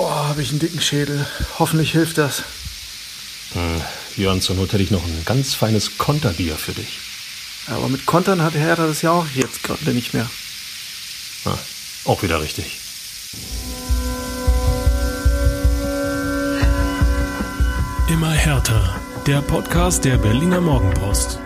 [0.00, 1.26] Oh, habe ich einen dicken Schädel.
[1.58, 2.44] Hoffentlich hilft das.
[3.52, 3.82] Hm,
[4.16, 7.00] Jörn, zur Not hätte ich noch ein ganz feines Konterbier für dich.
[7.66, 10.30] Aber mit Kontern hat Hertha das ja auch jetzt gerade nicht mehr.
[11.44, 11.58] Ah,
[12.04, 12.78] auch wieder richtig.
[18.08, 19.00] Immer härter.
[19.26, 21.40] Der Podcast der Berliner Morgenpost.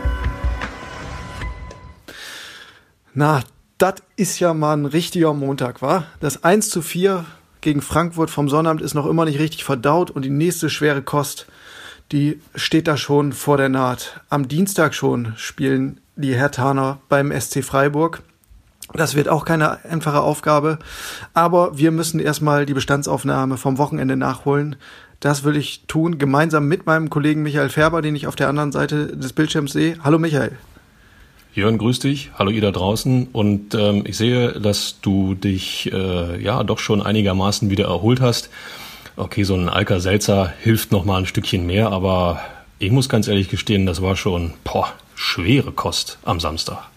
[3.14, 3.42] Na,
[3.78, 6.06] das ist ja mal ein richtiger Montag, war?
[6.20, 7.24] Das 1 zu 4
[7.62, 11.46] gegen Frankfurt vom Sonnabend ist noch immer nicht richtig verdaut und die nächste schwere Kost,
[12.10, 14.20] die steht da schon vor der Naht.
[14.28, 18.22] Am Dienstag schon spielen die Hertaner beim SC Freiburg.
[18.92, 20.78] Das wird auch keine einfache Aufgabe,
[21.32, 24.76] aber wir müssen erstmal die Bestandsaufnahme vom Wochenende nachholen.
[25.20, 28.72] Das will ich tun, gemeinsam mit meinem Kollegen Michael Färber, den ich auf der anderen
[28.72, 29.96] Seite des Bildschirms sehe.
[30.02, 30.58] Hallo Michael.
[31.54, 32.30] Jörn, grüß dich.
[32.38, 33.28] Hallo ihr da draußen.
[33.30, 38.48] Und ähm, ich sehe, dass du dich äh, ja doch schon einigermaßen wieder erholt hast.
[39.16, 42.40] Okay, so ein Alka Selzer hilft noch mal ein Stückchen mehr, aber
[42.78, 46.88] ich muss ganz ehrlich gestehen, das war schon boah, schwere Kost am Samstag.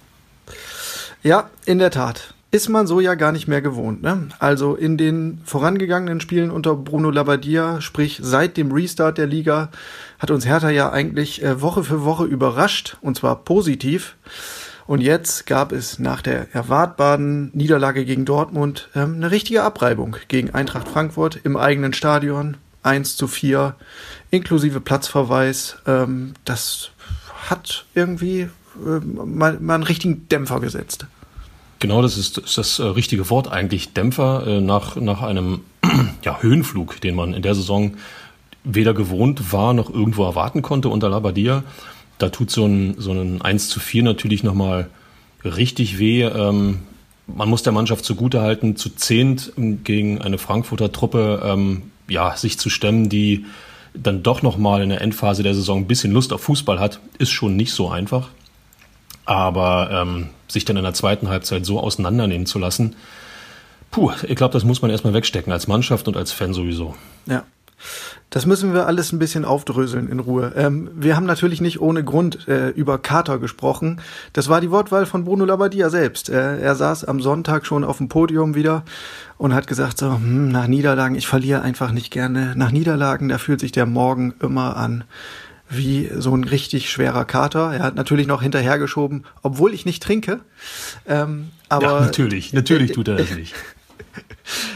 [1.22, 4.01] Ja, in der Tat ist man so ja gar nicht mehr gewohnt.
[4.01, 4.29] Ne?
[4.39, 9.69] Also in den vorangegangenen Spielen unter Bruno Labbadia, sprich seit dem Restart der Liga,
[10.25, 14.15] hat uns Hertha ja eigentlich äh, Woche für Woche überrascht und zwar positiv.
[14.87, 20.49] Und jetzt gab es nach der erwartbaren Niederlage gegen Dortmund ähm, eine richtige Abreibung gegen
[20.49, 22.57] Eintracht Frankfurt im eigenen Stadion.
[22.81, 23.75] 1 zu 4,
[24.31, 25.77] inklusive Platzverweis.
[25.85, 26.89] Ähm, das
[27.47, 28.49] hat irgendwie
[28.83, 31.05] äh, mal, mal einen richtigen Dämpfer gesetzt.
[31.77, 33.93] Genau, das ist, ist das äh, richtige Wort eigentlich.
[33.93, 35.61] Dämpfer äh, nach, nach einem
[36.23, 37.93] ja, Höhenflug, den man in der Saison
[38.66, 41.63] weder gewohnt war noch irgendwo erwarten konnte unter Labadia.
[42.17, 44.89] Da tut so ein, so ein 1 zu 4 natürlich nochmal
[45.44, 46.23] richtig weh.
[46.23, 46.80] Ähm,
[47.27, 52.69] man muss der Mannschaft zugutehalten, zu zehnt gegen eine Frankfurter Truppe ähm, ja, sich zu
[52.69, 53.45] stemmen, die
[53.94, 57.31] dann doch nochmal in der Endphase der Saison ein bisschen Lust auf Fußball hat, ist
[57.31, 58.29] schon nicht so einfach.
[59.25, 62.95] Aber ähm, sich dann in der zweiten Halbzeit so auseinandernehmen zu lassen,
[63.89, 66.95] puh, ich glaube, das muss man erstmal wegstecken, als Mannschaft und als Fan sowieso.
[67.25, 67.44] Ja.
[68.35, 70.51] Das müssen wir alles ein bisschen aufdröseln in Ruhe.
[70.57, 74.01] Ähm, wir haben natürlich nicht ohne Grund äh, über Kater gesprochen.
[74.34, 76.28] Das war die Wortwahl von Bruno Labbadia selbst.
[76.28, 78.84] Äh, er saß am Sonntag schon auf dem Podium wieder
[79.38, 82.51] und hat gesagt so, hm, nach Niederlagen, ich verliere einfach nicht gerne.
[82.57, 85.06] Nach Niederlagen, da fühlt sich der Morgen immer an
[85.69, 87.74] wie so ein richtig schwerer Kater.
[87.74, 90.41] Er hat natürlich noch hinterhergeschoben, obwohl ich nicht trinke.
[91.07, 93.56] Ähm, aber ja, natürlich, natürlich tut er das nicht.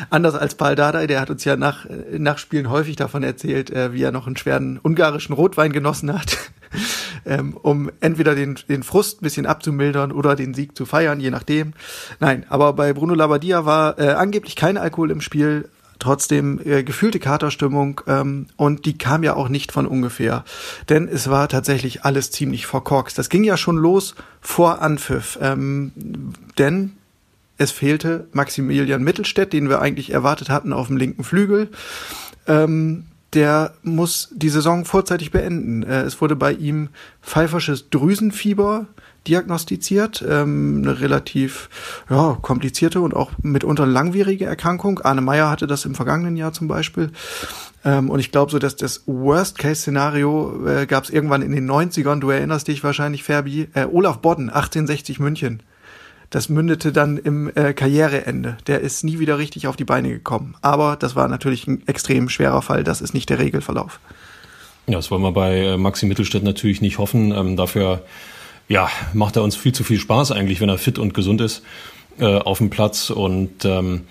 [0.10, 1.86] Anders als Paul Dardai, der hat uns ja nach,
[2.18, 6.38] nach Spielen häufig davon erzählt, äh, wie er noch einen schweren ungarischen Rotwein genossen hat,
[7.26, 11.32] ähm, um entweder den, den Frust ein bisschen abzumildern oder den Sieg zu feiern, je
[11.32, 11.74] nachdem.
[12.20, 15.70] Nein, aber bei Bruno Labbadia war äh, angeblich kein Alkohol im Spiel,
[16.00, 20.46] trotzdem äh, gefühlte Katerstimmung ähm, und die kam ja auch nicht von ungefähr,
[20.88, 23.18] denn es war tatsächlich alles ziemlich verkorkst.
[23.18, 25.92] Das ging ja schon los vor Anpfiff, ähm,
[26.58, 26.94] denn
[27.60, 31.70] es fehlte Maximilian Mittelstädt, den wir eigentlich erwartet hatten auf dem linken Flügel.
[32.48, 35.84] Ähm, der muss die Saison vorzeitig beenden.
[35.84, 36.90] Äh, es wurde bei ihm
[37.22, 38.88] pfeifersches Drüsenfieber
[39.28, 41.70] diagnostiziert, ähm, eine relativ
[42.10, 45.00] ja, komplizierte und auch mitunter langwierige Erkrankung.
[45.00, 47.12] Arne Meyer hatte das im vergangenen Jahr zum Beispiel.
[47.84, 52.22] Ähm, und ich glaube so, dass das Worst-Case-Szenario äh, gab es irgendwann in den 90ern,
[52.22, 55.62] du erinnerst dich wahrscheinlich, Ferbi, äh, Olaf Bodden, 1860 München.
[56.30, 58.58] Das mündete dann im äh, Karriereende.
[58.68, 60.56] Der ist nie wieder richtig auf die Beine gekommen.
[60.62, 62.84] Aber das war natürlich ein extrem schwerer Fall.
[62.84, 64.00] Das ist nicht der Regelverlauf.
[64.86, 67.32] Ja, das wollen wir bei äh, Maxi Mittelstädt natürlich nicht hoffen.
[67.32, 68.04] Ähm, dafür
[68.68, 71.64] ja, macht er uns viel zu viel Spaß eigentlich, wenn er fit und gesund ist
[72.20, 73.10] äh, auf dem Platz.
[73.10, 74.02] Und ähm,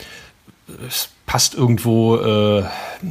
[0.89, 2.65] es passt irgendwo, äh,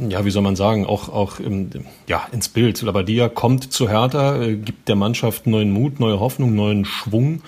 [0.08, 1.70] ja, wie soll man sagen, auch, auch im,
[2.06, 2.82] ja, ins Bild.
[2.82, 7.42] Labadia kommt zu Hertha, äh, gibt der Mannschaft neuen Mut, neue Hoffnung, neuen Schwung.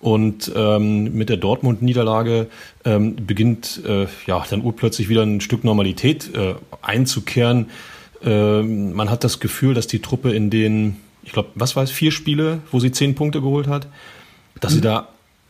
[0.00, 2.48] Und ähm, mit der Dortmund-Niederlage
[2.84, 7.70] ähm, beginnt äh, ja dann urplötzlich wieder ein Stück Normalität äh, einzukehren.
[8.22, 10.96] Äh, man hat das Gefühl, dass die Truppe in den
[11.26, 13.88] ich glaube, was war es, vier Spiele, wo sie zehn Punkte geholt hat,
[14.60, 14.76] dass mhm.
[14.76, 15.08] sie da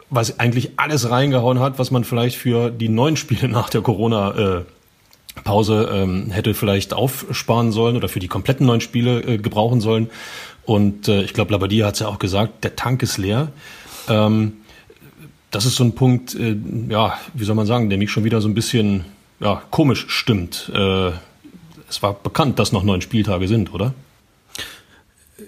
[0.09, 4.59] was eigentlich alles reingehauen hat, was man vielleicht für die neun Spiele nach der Corona
[4.59, 4.63] äh,
[5.45, 10.09] Pause ähm, hätte vielleicht aufsparen sollen oder für die kompletten neun Spiele äh, gebrauchen sollen.
[10.65, 13.53] Und äh, ich glaube, Labadia hat es ja auch gesagt, der Tank ist leer.
[14.09, 14.53] Ähm,
[15.51, 16.57] das ist so ein Punkt, äh,
[16.89, 19.05] ja, wie soll man sagen, der mich schon wieder so ein bisschen
[19.41, 20.71] ja, komisch stimmt.
[20.75, 21.13] Äh,
[21.89, 23.95] es war bekannt, dass noch neun Spieltage sind, oder?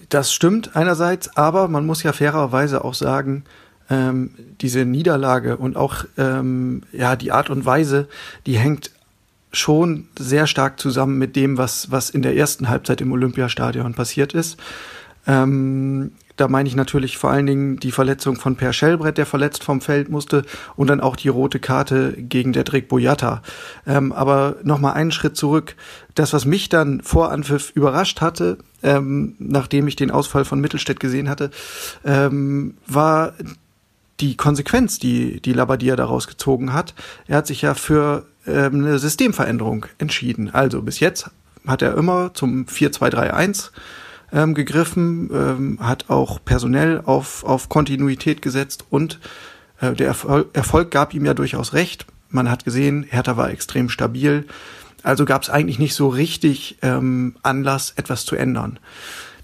[0.08, 3.44] Das stimmt einerseits, aber man muss ja fairerweise auch sagen,
[3.90, 8.08] ähm, diese Niederlage und auch ähm, ja die Art und Weise,
[8.46, 8.90] die hängt
[9.50, 14.34] schon sehr stark zusammen mit dem, was, was in der ersten Halbzeit im Olympiastadion passiert
[14.34, 14.58] ist.
[15.26, 19.64] Ähm, da meine ich natürlich vor allen Dingen die Verletzung von Per Schellbrett, der verletzt
[19.64, 20.44] vom Feld musste,
[20.76, 23.42] und dann auch die rote Karte gegen der Drake Boyata.
[23.86, 25.74] Ähm, aber nochmal einen Schritt zurück.
[26.14, 31.00] Das, was mich dann vor Anpfiff überrascht hatte, ähm, nachdem ich den Ausfall von Mittelstädt
[31.00, 31.50] gesehen hatte,
[32.04, 33.34] ähm, war
[34.20, 36.94] die Konsequenz, die, die Labadia daraus gezogen hat.
[37.26, 40.50] Er hat sich ja für ähm, eine Systemveränderung entschieden.
[40.52, 41.30] Also bis jetzt
[41.66, 43.70] hat er immer zum 4-2-3-1
[44.32, 49.20] ähm, gegriffen, ähm, hat auch personell auf, auf Kontinuität gesetzt und
[49.80, 52.06] äh, der Erfolg, Erfolg gab ihm ja durchaus recht.
[52.30, 54.46] Man hat gesehen, Hertha war extrem stabil.
[55.02, 58.78] Also gab es eigentlich nicht so richtig ähm, Anlass, etwas zu ändern.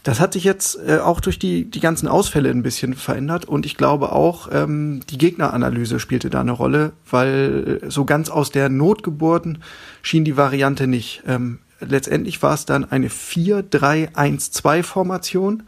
[0.03, 3.65] Das hat sich jetzt äh, auch durch die, die ganzen Ausfälle ein bisschen verändert und
[3.65, 8.69] ich glaube auch, ähm, die Gegneranalyse spielte da eine Rolle, weil so ganz aus der
[8.69, 9.63] Not geboren
[10.03, 11.23] schien die Variante nicht.
[11.27, 15.62] Ähm, letztendlich war es dann eine 4-3-1-2-Formation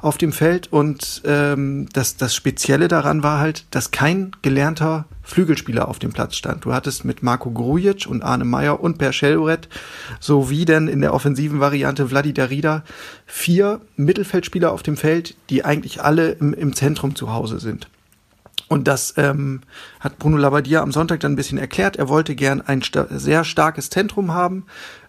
[0.00, 5.88] auf dem Feld und ähm, das, das Spezielle daran war halt, dass kein gelernter Flügelspieler
[5.88, 6.64] auf dem Platz stand.
[6.64, 9.68] Du hattest mit Marco Grujic und Arne Meyer und Per Schelloret
[10.20, 12.82] sowie dann in der offensiven Variante Vladi Darida
[13.26, 17.86] vier Mittelfeldspieler auf dem Feld, die eigentlich alle im, im Zentrum zu Hause sind.
[18.72, 19.60] Und das ähm,
[20.00, 21.96] hat Bruno Labbadia am Sonntag dann ein bisschen erklärt.
[21.96, 24.64] Er wollte gern ein sta sehr starkes Zentrum haben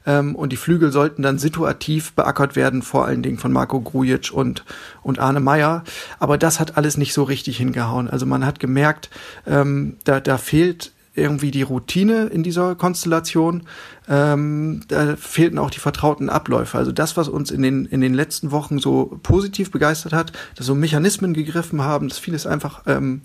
[0.06, 4.32] ähm, und die Flügel sollten dann situativ beackert werden, vor allen Dingen von Marco Grujic
[4.32, 4.64] und,
[5.02, 5.84] und Arne Meyer.
[6.20, 8.10] Aber das hat alles nicht so richtig hingehauen.
[8.10, 9.10] Also man hat gemerkt,
[9.46, 13.64] ähm, da, da fehlt irgendwie die Routine in dieser Konstellation.
[14.10, 16.78] Ähm, da fehlten auch die vertrauten Abläufe.
[16.78, 20.66] Also das, was uns in den, in den letzten Wochen so positiv begeistert hat, dass
[20.66, 23.22] so Mechanismen gegriffen haben, dass vieles einfach ähm,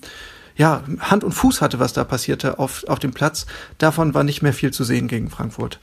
[0.56, 3.46] ja, Hand und Fuß hatte, was da passierte auf, auf dem Platz.
[3.78, 5.78] Davon war nicht mehr viel zu sehen gegen Frankfurt.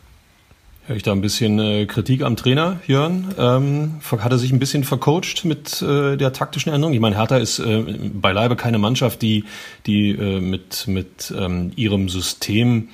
[0.88, 3.34] Höre ich da ein bisschen äh, Kritik am Trainer, Jörn?
[3.40, 6.94] Ähm, hat er sich ein bisschen vercoacht mit äh, der taktischen Änderung?
[6.94, 7.82] Ich meine, Hertha ist äh,
[8.14, 9.46] beileibe keine Mannschaft, die,
[9.88, 12.90] die äh, mit, mit ähm, ihrem System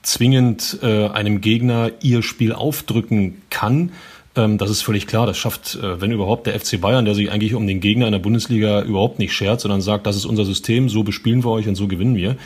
[0.00, 3.92] zwingend äh, einem Gegner ihr Spiel aufdrücken kann.
[4.34, 5.26] Ähm, das ist völlig klar.
[5.26, 8.12] Das schafft, äh, wenn überhaupt, der FC Bayern, der sich eigentlich um den Gegner in
[8.12, 11.68] der Bundesliga überhaupt nicht schert, sondern sagt, das ist unser System, so bespielen wir euch
[11.68, 12.36] und so gewinnen wir.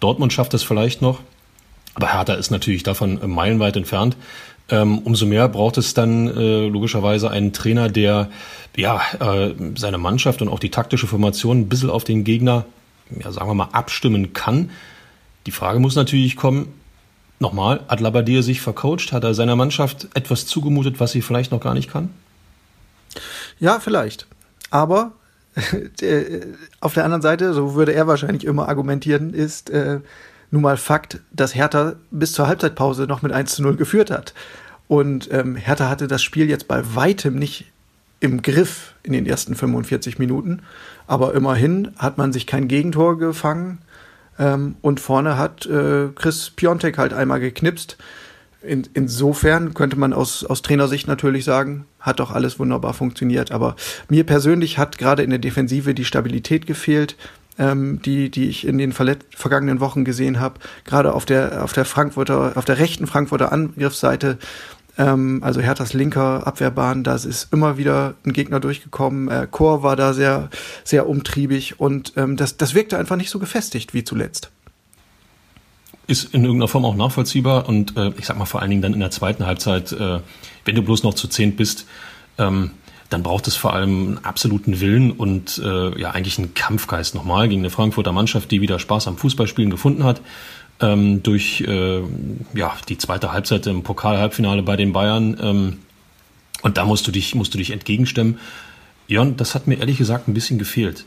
[0.00, 1.20] Dortmund schafft das vielleicht noch.
[1.94, 4.16] Aber Hertha ist natürlich davon meilenweit entfernt.
[4.70, 8.28] Ähm, umso mehr braucht es dann äh, logischerweise einen Trainer, der
[8.76, 12.66] ja äh, seine Mannschaft und auch die taktische Formation ein bisschen auf den Gegner,
[13.10, 14.70] ja, sagen wir mal, abstimmen kann.
[15.46, 16.72] Die Frage muss natürlich kommen,
[17.40, 19.12] nochmal, hat Labadia sich vercoacht?
[19.12, 22.10] Hat er seiner Mannschaft etwas zugemutet, was sie vielleicht noch gar nicht kann?
[23.58, 24.26] Ja, vielleicht.
[24.70, 25.12] Aber
[26.00, 26.40] äh,
[26.80, 30.00] auf der anderen Seite, so würde er wahrscheinlich immer argumentieren, ist, äh,
[30.50, 34.34] nun mal Fakt, dass Hertha bis zur Halbzeitpause noch mit 1 zu 0 geführt hat.
[34.86, 37.66] Und ähm, Hertha hatte das Spiel jetzt bei weitem nicht
[38.20, 40.62] im Griff in den ersten 45 Minuten.
[41.06, 43.78] Aber immerhin hat man sich kein Gegentor gefangen.
[44.38, 47.98] Ähm, und vorne hat äh, Chris Piontek halt einmal geknipst.
[48.60, 53.52] In, insofern könnte man aus, aus Trainersicht natürlich sagen, hat doch alles wunderbar funktioniert.
[53.52, 53.76] Aber
[54.08, 57.16] mir persönlich hat gerade in der Defensive die Stabilität gefehlt
[57.58, 61.84] ähm, die, die ich in den vergangenen Wochen gesehen habe, gerade auf der, auf der
[61.84, 64.38] Frankfurter, auf der rechten Frankfurter Angriffsseite,
[64.96, 69.28] ähm, also Herthas linker Abwehrbahn, da ist immer wieder ein Gegner durchgekommen.
[69.28, 70.50] Äh, Chor war da sehr,
[70.84, 74.50] sehr umtriebig und ähm, das, das wirkte einfach nicht so gefestigt wie zuletzt
[76.08, 78.94] ist in irgendeiner Form auch nachvollziehbar und äh, ich sag mal vor allen Dingen dann
[78.94, 80.20] in der zweiten Halbzeit, äh,
[80.64, 81.86] wenn du bloß noch zu zehnt bist,
[82.38, 82.70] ähm,
[83.10, 87.48] dann braucht es vor allem einen absoluten Willen und äh, ja eigentlich einen Kampfgeist nochmal
[87.48, 90.20] gegen eine Frankfurter Mannschaft, die wieder Spaß am Fußballspielen gefunden hat.
[90.80, 92.00] Ähm, durch äh,
[92.54, 95.36] ja die zweite Halbzeit im Pokal-Halbfinale bei den Bayern.
[95.40, 95.78] Ähm,
[96.62, 98.38] und da musst du dich musst du dich entgegenstemmen.
[99.06, 101.04] Jörn, das hat mir ehrlich gesagt ein bisschen gefehlt.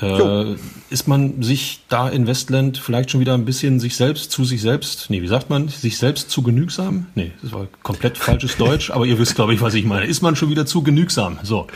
[0.00, 0.56] Äh,
[0.90, 4.62] ist man sich da in Westland vielleicht schon wieder ein bisschen sich selbst zu sich
[4.62, 7.06] selbst, nee, wie sagt man, sich selbst zu genügsam?
[7.14, 10.06] Nee, das war komplett falsches Deutsch, aber ihr wisst, glaube ich, was ich meine.
[10.06, 11.38] Ist man schon wieder zu genügsam?
[11.42, 11.66] So.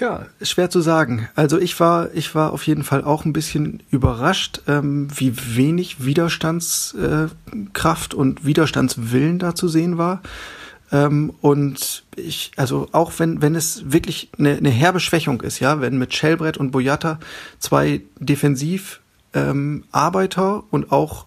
[0.00, 1.28] Ja, schwer zu sagen.
[1.34, 6.04] Also ich war, ich war auf jeden Fall auch ein bisschen überrascht, ähm, wie wenig
[6.04, 10.22] Widerstandskraft und Widerstandswillen da zu sehen war.
[10.90, 15.80] Ähm, und ich, also auch wenn, wenn es wirklich eine, eine herbe Schwächung ist, ja,
[15.80, 17.18] wenn mit Shellbrett und Boyata
[17.58, 19.02] zwei Defensivarbeiter
[20.56, 21.26] ähm, und auch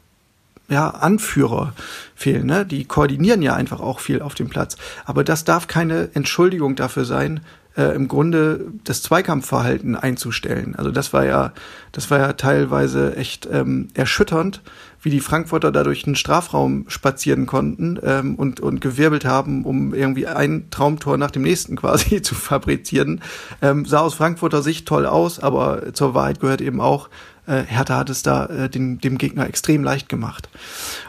[0.67, 1.73] ja, Anführer
[2.15, 2.65] fehlen, ne?
[2.65, 4.77] Die koordinieren ja einfach auch viel auf dem Platz.
[5.05, 7.41] Aber das darf keine Entschuldigung dafür sein,
[7.75, 10.75] äh, im Grunde das Zweikampfverhalten einzustellen.
[10.75, 11.51] Also das war ja,
[11.91, 14.61] das war ja teilweise echt ähm, erschütternd,
[15.01, 19.93] wie die Frankfurter da durch den Strafraum spazieren konnten ähm, und, und gewirbelt haben, um
[19.93, 23.21] irgendwie ein Traumtor nach dem nächsten quasi zu fabrizieren.
[23.61, 27.09] Ähm, sah aus Frankfurter Sicht toll aus, aber zur Wahrheit gehört eben auch,
[27.47, 30.49] äh, Hertha hat es da äh, dem, dem Gegner extrem leicht gemacht.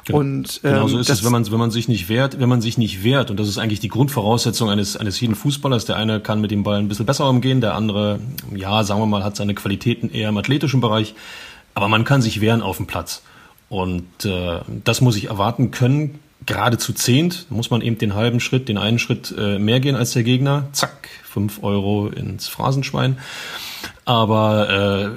[0.06, 0.20] Genau.
[0.20, 2.62] Und ähm, genau so ist es, wenn man wenn man sich nicht wehrt, wenn man
[2.62, 5.84] sich nicht wehrt und das ist eigentlich die Grundvoraussetzung eines eines jeden Fußballers.
[5.84, 8.20] Der eine kann mit dem Ball ein bisschen besser umgehen, der andere,
[8.54, 11.14] ja, sagen wir mal, hat seine Qualitäten eher im athletischen Bereich,
[11.74, 13.22] aber man kann sich wehren auf dem Platz
[13.72, 16.18] und äh, das muss ich erwarten können.
[16.44, 19.96] Gerade zu zehnt muss man eben den halben Schritt, den einen Schritt äh, mehr gehen
[19.96, 20.68] als der Gegner.
[20.72, 23.16] Zack, fünf Euro ins Phrasenschwein.
[24.04, 25.16] Aber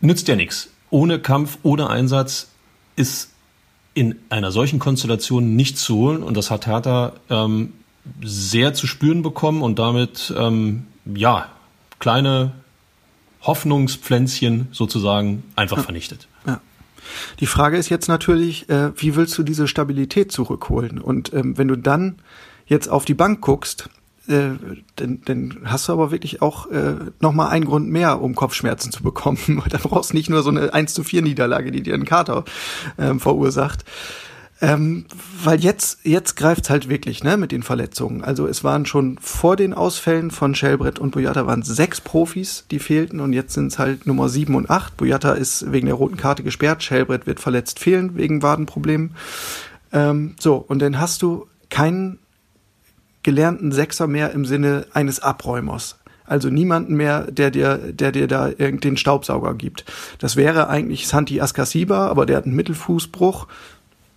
[0.00, 0.70] äh, nützt ja nichts.
[0.88, 2.48] Ohne Kampf, ohne Einsatz
[2.96, 3.32] ist
[3.92, 7.74] in einer solchen Konstellation nicht zu holen und das hat Hertha ähm,
[8.24, 11.48] sehr zu spüren bekommen und damit ähm, ja
[11.98, 12.52] kleine
[13.42, 15.82] Hoffnungspflänzchen sozusagen einfach ja.
[15.82, 16.28] vernichtet.
[16.46, 16.62] Ja.
[17.40, 20.98] Die Frage ist jetzt natürlich, äh, wie willst du diese Stabilität zurückholen?
[20.98, 22.16] Und ähm, wenn du dann
[22.66, 23.88] jetzt auf die Bank guckst,
[24.28, 24.50] äh,
[24.96, 29.02] dann, dann hast du aber wirklich auch äh, nochmal einen Grund mehr, um Kopfschmerzen zu
[29.02, 29.62] bekommen.
[29.68, 32.44] da brauchst du nicht nur so eine 1 zu 4 Niederlage, die dir einen Kater
[32.98, 33.84] ähm, verursacht.
[34.62, 35.06] Ähm,
[35.42, 38.22] weil jetzt, jetzt greift's halt wirklich, ne, mit den Verletzungen.
[38.22, 42.78] Also es waren schon vor den Ausfällen von Shellbrett und Boyata waren sechs Profis, die
[42.78, 44.98] fehlten und jetzt sind's halt Nummer sieben und acht.
[44.98, 49.14] Boyata ist wegen der roten Karte gesperrt, Shellbrett wird verletzt fehlen wegen Wadenproblemen.
[49.92, 52.18] Ähm, so, und dann hast du keinen
[53.22, 55.96] gelernten Sechser mehr im Sinne eines Abräumers.
[56.24, 59.84] Also niemanden mehr, der dir, der dir da den Staubsauger gibt.
[60.20, 63.48] Das wäre eigentlich Santi Askasiba, aber der hat einen Mittelfußbruch,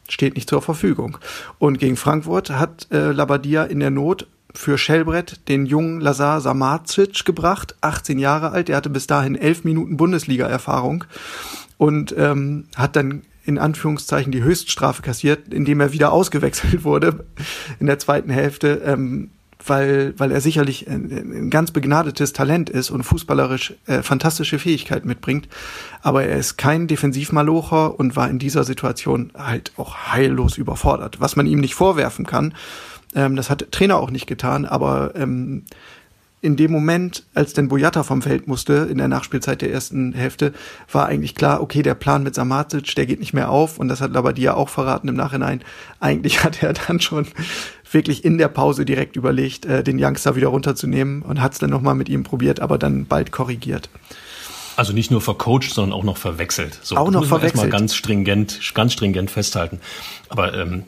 [0.09, 1.17] steht nicht zur Verfügung.
[1.59, 7.25] Und gegen Frankfurt hat äh, Labadia in der Not für Schellbrett den jungen Lazar Samacic
[7.25, 8.67] gebracht, 18 Jahre alt.
[8.67, 11.05] Der hatte bis dahin elf Minuten Bundesliga-Erfahrung
[11.77, 17.25] und ähm, hat dann in Anführungszeichen die Höchststrafe kassiert, indem er wieder ausgewechselt wurde
[17.79, 19.31] in der zweiten Hälfte, ähm,
[19.65, 25.07] weil, weil er sicherlich ein, ein ganz begnadetes Talent ist und fußballerisch äh, fantastische Fähigkeiten
[25.07, 25.47] mitbringt.
[26.01, 31.35] Aber er ist kein Defensivmalocher und war in dieser Situation halt auch heillos überfordert, was
[31.35, 32.53] man ihm nicht vorwerfen kann.
[33.15, 35.63] Ähm, das hat der Trainer auch nicht getan, aber ähm,
[36.43, 40.51] in dem Moment, als denn Boyata vom Feld musste, in der Nachspielzeit der ersten Hälfte,
[40.91, 44.01] war eigentlich klar, okay, der Plan mit Samatic, der geht nicht mehr auf und das
[44.01, 45.61] hat Labadia auch verraten im Nachhinein.
[46.01, 47.27] Eigentlich hat er dann schon
[47.93, 51.69] wirklich in der Pause direkt überlegt, äh, den Youngster wieder runterzunehmen und hat es dann
[51.69, 53.89] nochmal mit ihm probiert, aber dann bald korrigiert.
[54.75, 56.79] Also nicht nur vercoacht, sondern auch noch verwechselt.
[56.81, 57.65] So, auch noch verwechselt.
[57.65, 59.79] Erstmal ganz stringent, ganz stringent festhalten.
[60.29, 60.85] Aber ähm,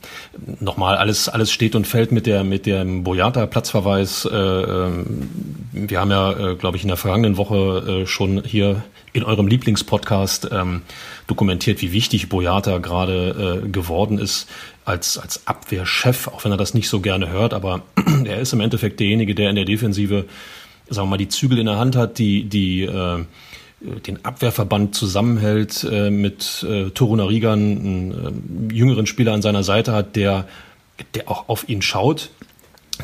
[0.59, 4.25] nochmal, alles, alles steht und fällt mit der mit dem Boyata-Platzverweis.
[4.25, 5.29] Äh, ähm,
[5.71, 8.83] wir haben ja, äh, glaube ich, in der vergangenen Woche äh, schon hier
[9.13, 10.81] in eurem Lieblingspodcast ähm,
[11.27, 14.47] dokumentiert, wie wichtig Boyata gerade äh, geworden ist
[14.86, 17.82] als, als Abwehrchef, auch wenn er das nicht so gerne hört, aber
[18.25, 20.25] er ist im Endeffekt derjenige, der in der Defensive,
[20.88, 23.25] sagen wir mal, die Zügel in der Hand hat, die, die äh,
[23.82, 30.15] den Abwehrverband zusammenhält, äh, mit äh, Torunarigan einen äh, jüngeren Spieler an seiner Seite hat,
[30.15, 30.48] der,
[31.13, 32.30] der auch auf ihn schaut,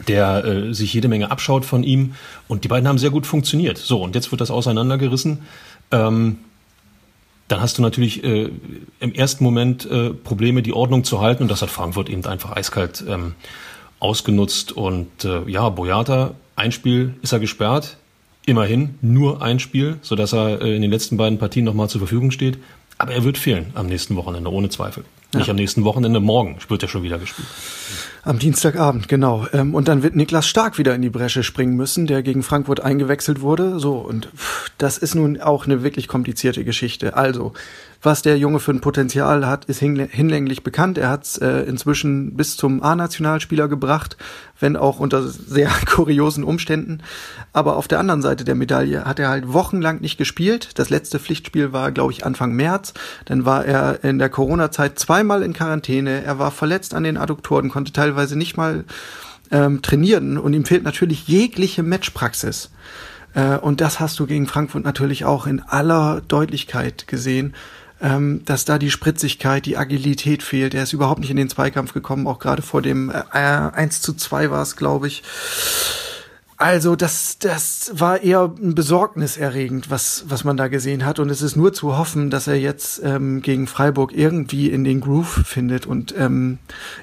[0.07, 2.13] der äh, sich jede Menge abschaut von ihm.
[2.47, 3.77] Und die beiden haben sehr gut funktioniert.
[3.77, 5.39] So, und jetzt wird das auseinandergerissen.
[5.91, 6.37] Ähm,
[7.51, 8.49] dann hast du natürlich äh,
[8.99, 11.43] im ersten Moment äh, Probleme, die Ordnung zu halten.
[11.43, 13.35] Und das hat Frankfurt eben einfach eiskalt ähm,
[13.99, 14.71] ausgenutzt.
[14.71, 17.97] Und äh, ja, Boyata, ein Spiel ist er gesperrt
[18.45, 22.31] immerhin nur ein Spiel, sodass er äh, in den letzten beiden Partien nochmal zur Verfügung
[22.31, 22.57] steht.
[22.97, 25.03] Aber er wird fehlen am nächsten Wochenende, ohne Zweifel.
[25.33, 25.39] Ja.
[25.39, 27.47] Nicht am nächsten Wochenende, morgen wird er schon wieder gespielt.
[28.23, 29.47] Am Dienstagabend, genau.
[29.51, 32.79] Ähm, und dann wird Niklas Stark wieder in die Bresche springen müssen, der gegen Frankfurt
[32.79, 33.79] eingewechselt wurde.
[33.79, 34.29] So, und
[34.77, 37.15] das ist nun auch eine wirklich komplizierte Geschichte.
[37.15, 37.53] Also,
[38.03, 40.97] was der Junge für ein Potenzial hat, ist hinlänglich bekannt.
[40.97, 44.17] Er hat es äh, inzwischen bis zum A-Nationalspieler gebracht,
[44.59, 47.03] wenn auch unter sehr kuriosen Umständen.
[47.53, 50.79] Aber auf der anderen Seite der Medaille hat er halt wochenlang nicht gespielt.
[50.79, 52.95] Das letzte Pflichtspiel war, glaube ich, Anfang März.
[53.25, 56.23] Dann war er in der Corona-Zeit zweimal in Quarantäne.
[56.23, 58.83] Er war verletzt an den Adduktoren, konnte teilweise nicht mal
[59.51, 62.71] ähm, trainieren und ihm fehlt natürlich jegliche Matchpraxis.
[63.35, 67.53] Äh, und das hast du gegen Frankfurt natürlich auch in aller Deutlichkeit gesehen
[68.01, 70.73] ähm, dass da die Spritzigkeit, die Agilität fehlt.
[70.73, 74.13] Er ist überhaupt nicht in den Zweikampf gekommen, auch gerade vor dem äh, 1 zu
[74.13, 75.23] 2 war es, glaube ich.
[76.61, 81.17] Also das, das war eher besorgniserregend, was, was man da gesehen hat.
[81.17, 85.01] Und es ist nur zu hoffen, dass er jetzt ähm, gegen Freiburg irgendwie in den
[85.01, 86.59] Groove findet und ähm,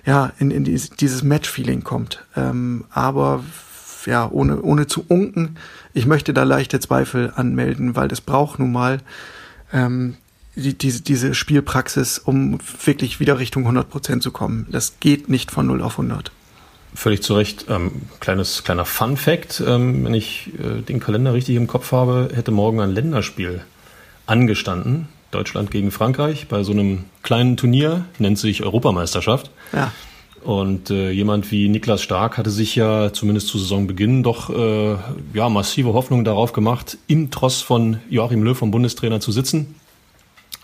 [0.07, 2.25] ja, in, in dieses Match-Feeling kommt.
[2.37, 3.43] Ähm, aber
[4.07, 5.57] ja, ohne, ohne zu unken,
[5.93, 8.99] ich möchte da leichte Zweifel anmelden, weil das braucht nun mal
[9.73, 10.17] ähm,
[10.59, 14.67] die, diese, diese Spielpraxis, um wirklich wieder Richtung 100 Prozent zu kommen.
[14.71, 16.33] Das geht nicht von 0 auf 100.
[16.95, 17.67] Völlig zu Recht.
[17.69, 22.31] Ähm, kleines, kleiner Fun Fact, ähm, wenn ich äh, den Kalender richtig im Kopf habe,
[22.35, 23.63] hätte morgen ein Länderspiel
[24.27, 25.09] angestanden.
[25.31, 29.51] Deutschland gegen Frankreich bei so einem kleinen Turnier, nennt sich Europameisterschaft.
[29.73, 29.93] Ja.
[30.43, 34.97] Und äh, jemand wie Niklas Stark hatte sich ja zumindest zu Saisonbeginn doch äh,
[35.35, 39.75] ja, massive Hoffnungen darauf gemacht, im Tross von Joachim Löw vom Bundestrainer zu sitzen.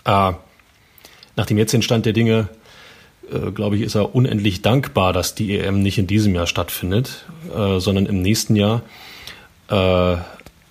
[0.05, 0.33] Äh,
[1.35, 2.47] nach dem jetzigen Stand der Dinge,
[3.31, 7.25] äh, glaube ich, ist er unendlich dankbar, dass die EM nicht in diesem Jahr stattfindet,
[7.55, 8.81] äh, sondern im nächsten Jahr.
[9.69, 10.17] Äh,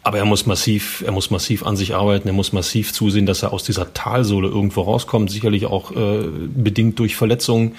[0.07, 3.43] aber er muss massiv, er muss massiv an sich arbeiten, er muss massiv zusehen, dass
[3.43, 6.25] er aus dieser Talsohle irgendwo rauskommt, sicherlich auch äh,
[6.55, 7.75] bedingt durch Verletzungen,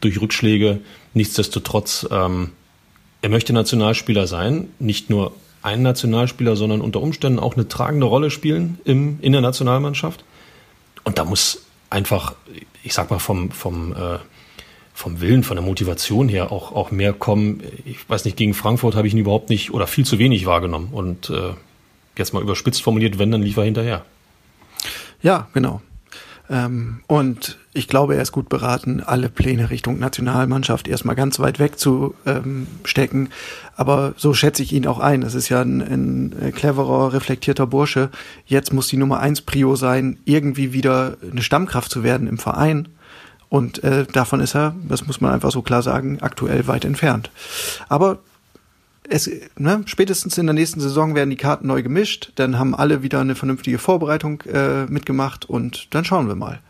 [0.00, 0.80] durch Rückschläge.
[1.12, 2.52] Nichtsdestotrotz, ähm,
[3.20, 5.32] er möchte Nationalspieler sein, nicht nur
[5.62, 10.24] ein Nationalspieler, sondern unter Umständen auch eine tragende Rolle spielen im, in der Nationalmannschaft.
[11.06, 12.34] Und da muss einfach,
[12.82, 14.18] ich sag mal, vom, vom, äh,
[14.92, 17.62] vom Willen, von der Motivation her auch, auch mehr kommen.
[17.84, 20.88] Ich weiß nicht, gegen Frankfurt habe ich ihn überhaupt nicht oder viel zu wenig wahrgenommen.
[20.90, 21.52] Und äh,
[22.18, 24.04] jetzt mal überspitzt formuliert, wenn, dann lief er hinterher.
[25.22, 25.80] Ja, genau.
[26.50, 31.58] Ähm, und ich glaube, er ist gut beraten, alle Pläne Richtung Nationalmannschaft erstmal ganz weit
[31.58, 33.28] weg zu ähm, stecken.
[33.76, 35.22] Aber so schätze ich ihn auch ein.
[35.22, 38.10] Es ist ja ein, ein cleverer, reflektierter Bursche.
[38.46, 42.88] Jetzt muss die Nummer eins Prio sein, irgendwie wieder eine Stammkraft zu werden im Verein.
[43.48, 47.30] Und äh, davon ist er, das muss man einfach so klar sagen, aktuell weit entfernt.
[47.88, 48.18] Aber
[49.08, 53.02] es, ne, spätestens in der nächsten Saison werden die Karten neu gemischt, dann haben alle
[53.02, 56.60] wieder eine vernünftige Vorbereitung äh, mitgemacht und dann schauen wir mal.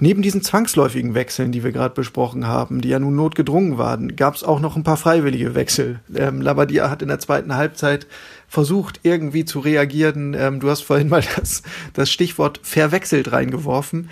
[0.00, 4.34] Neben diesen zwangsläufigen Wechseln, die wir gerade besprochen haben, die ja nun notgedrungen waren, gab
[4.34, 6.00] es auch noch ein paar freiwillige Wechsel.
[6.14, 8.06] Ähm, Labadia hat in der zweiten Halbzeit
[8.48, 10.34] versucht, irgendwie zu reagieren.
[10.34, 14.10] Ähm, du hast vorhin mal das, das Stichwort verwechselt reingeworfen.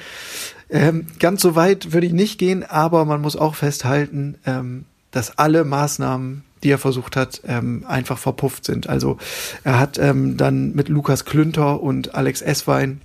[0.71, 5.39] Ähm, ganz so weit würde ich nicht gehen, aber man muss auch festhalten, ähm, dass
[5.39, 8.89] alle Maßnahmen die er versucht hat, ähm, einfach verpufft sind.
[8.89, 9.19] Also
[9.63, 13.03] er hat ähm, dann mit Lukas Klünter und Alex Esswein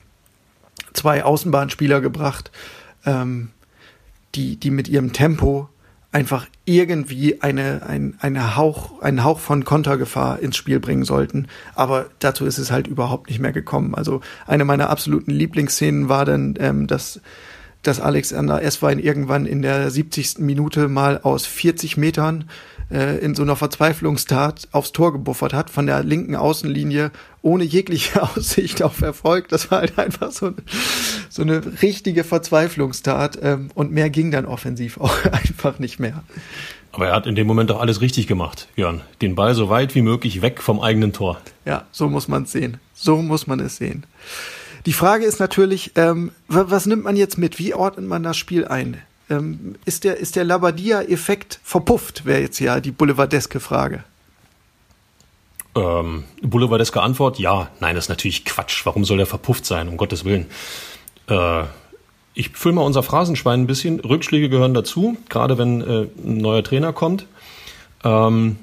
[1.00, 2.52] zwei Außenbahnspieler gebracht,
[3.06, 3.50] ähm,
[4.36, 5.70] die, die mit ihrem Tempo
[6.12, 11.48] einfach irgendwie eine, ein, eine Hauch, einen Hauch von Kontergefahr ins Spiel bringen sollten.
[11.76, 13.96] Aber dazu ist es halt überhaupt nicht mehr gekommen.
[13.96, 17.22] Also eine meiner absoluten Lieblingsszenen war dann, ähm, dass,
[17.84, 20.40] dass Alexander Esswein irgendwann in der 70.
[20.40, 22.50] Minute mal aus 40 Metern
[22.92, 28.22] äh, in so einer Verzweiflungstat aufs Tor gebuffert hat, von der linken Außenlinie, ohne jegliche
[28.36, 29.48] Aussicht auf Erfolg.
[29.50, 30.52] Das war halt einfach so,
[31.30, 36.24] so eine richtige Verzweiflungstat ähm, und mehr ging dann offensiv auch einfach nicht mehr.
[36.92, 39.02] Aber er hat in dem Moment doch alles richtig gemacht, Jörn.
[39.22, 41.40] Den Ball so weit wie möglich weg vom eigenen Tor.
[41.66, 42.78] Ja, so muss man es sehen.
[42.94, 44.06] So muss man es sehen.
[44.86, 47.60] Die Frage ist natürlich, ähm, was nimmt man jetzt mit?
[47.60, 48.98] Wie ordnet man das Spiel ein?
[49.30, 54.04] Ähm, ist der, ist der Labadia-Effekt verpufft, wäre jetzt ja die boulevardeske Frage.
[55.76, 57.70] Ähm, boulevardeske Antwort, ja.
[57.80, 58.86] Nein, das ist natürlich Quatsch.
[58.86, 60.48] Warum soll der verpufft sein, um Gottes Willen?
[61.28, 61.64] Äh,
[62.34, 64.00] ich fülle mal unser Phrasenschwein ein bisschen.
[64.00, 67.28] Rückschläge gehören dazu, gerade wenn äh, ein neuer Trainer kommt.
[68.04, 68.58] Ähm,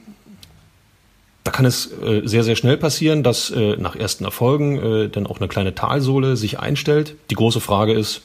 [1.44, 5.26] da kann es äh, sehr, sehr schnell passieren, dass äh, nach ersten Erfolgen äh, dann
[5.28, 7.14] auch eine kleine Talsohle sich einstellt.
[7.30, 8.22] Die große Frage ist,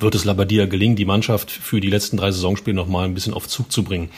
[0.00, 3.48] wird es Labadia gelingen, die Mannschaft für die letzten drei Saisonspiele nochmal ein bisschen auf
[3.48, 4.10] Zug zu bringen.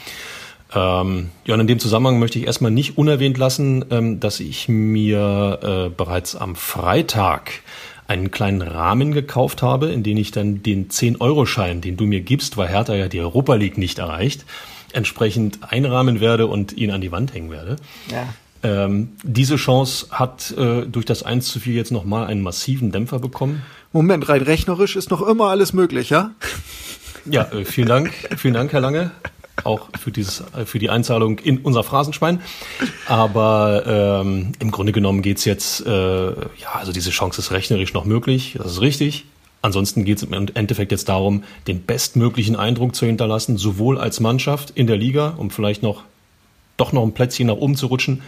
[0.73, 4.69] Ähm, ja, und in dem Zusammenhang möchte ich erstmal nicht unerwähnt lassen, ähm, dass ich
[4.69, 7.51] mir äh, bereits am Freitag
[8.07, 12.57] einen kleinen Rahmen gekauft habe, in den ich dann den 10-Euro-Schein, den du mir gibst,
[12.57, 14.45] weil Hertha ja die Europa League nicht erreicht,
[14.91, 17.77] entsprechend einrahmen werde und ihn an die Wand hängen werde.
[18.11, 18.33] Ja.
[18.63, 23.19] Ähm, diese Chance hat äh, durch das 1 zu 4 jetzt nochmal einen massiven Dämpfer
[23.19, 23.63] bekommen.
[23.91, 26.31] Moment, rein rechnerisch ist noch immer alles möglich, ja?
[27.25, 29.11] Ja, äh, vielen Dank, vielen Dank, Herr Lange,
[29.63, 32.41] auch für dieses, äh, für die Einzahlung in unser Phrasenschwein.
[33.07, 33.83] Aber
[34.23, 38.57] ähm, im Grunde genommen geht's jetzt, äh, ja, also diese Chance ist rechnerisch noch möglich,
[38.57, 39.25] das ist richtig.
[39.63, 44.71] Ansonsten geht es im Endeffekt jetzt darum, den bestmöglichen Eindruck zu hinterlassen, sowohl als Mannschaft
[44.71, 46.03] in der Liga, um vielleicht noch
[46.77, 48.23] doch noch ein Plätzchen nach oben zu rutschen.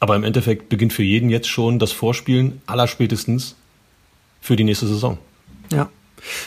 [0.00, 3.56] Aber im Endeffekt beginnt für jeden jetzt schon das Vorspielen aller spätestens
[4.40, 5.18] für die nächste Saison.
[5.72, 5.88] Ja.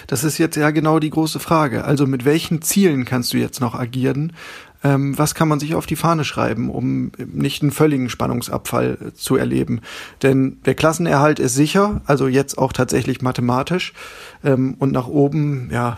[0.08, 1.86] Das ist jetzt ja genau die große Frage.
[1.86, 4.34] Also mit welchen Zielen kannst du jetzt noch agieren?
[4.84, 9.14] Ähm, was kann man sich auf die Fahne schreiben, um nicht einen völligen Spannungsabfall äh,
[9.14, 9.82] zu erleben?
[10.24, 13.94] Denn der Klassenerhalt ist sicher, also jetzt auch tatsächlich mathematisch.
[14.44, 15.98] Ähm, und nach oben, ja,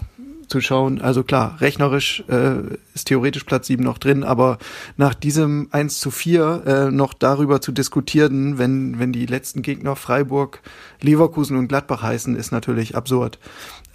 [0.53, 1.01] zu schauen.
[1.01, 4.59] Also klar, rechnerisch äh, ist theoretisch Platz sieben noch drin, aber
[4.97, 9.95] nach diesem 1 zu 4 äh, noch darüber zu diskutieren, wenn, wenn die letzten Gegner
[9.95, 10.59] Freiburg,
[11.01, 13.39] Leverkusen und Gladbach heißen, ist natürlich absurd.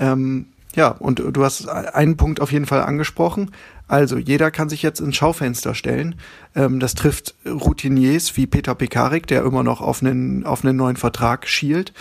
[0.00, 3.52] Ähm, ja, und du hast einen Punkt auf jeden Fall angesprochen.
[3.86, 6.16] Also jeder kann sich jetzt ins Schaufenster stellen.
[6.56, 10.96] Ähm, das trifft Routiniers wie Peter Pekarik, der immer noch auf einen, auf einen neuen
[10.96, 11.92] Vertrag schielt.